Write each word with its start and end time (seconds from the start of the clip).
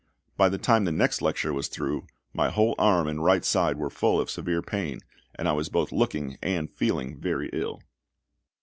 By 0.35 0.49
the 0.49 0.57
time 0.57 0.85
the 0.85 0.91
next 0.91 1.21
lecture 1.21 1.53
was 1.53 1.67
through, 1.67 2.07
my 2.33 2.49
whole 2.49 2.73
arm 2.79 3.07
and 3.07 3.23
right 3.23 3.45
side 3.45 3.77
were 3.77 3.91
full 3.91 4.19
of 4.19 4.31
severe 4.31 4.63
pain, 4.63 5.01
and 5.35 5.47
I 5.47 5.51
was 5.51 5.69
both 5.69 5.91
looking 5.91 6.39
and 6.41 6.71
feeling 6.73 7.19
very 7.19 7.51
ill. 7.53 7.83